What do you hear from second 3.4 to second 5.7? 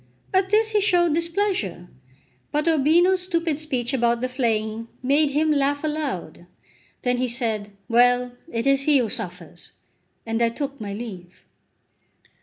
speech about the flaying made him